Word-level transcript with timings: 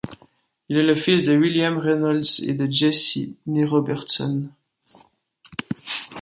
Il 0.67 0.77
est 0.79 0.83
le 0.83 0.95
fils 0.95 1.25
de 1.25 1.37
William 1.37 1.77
Reynolds 1.77 2.25
et 2.47 2.55
de 2.55 2.65
Jessie 2.71 3.35
née 3.45 3.65
Robertson. 3.65 4.49